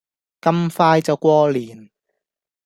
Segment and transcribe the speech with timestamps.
[0.41, 1.91] 咁快就過年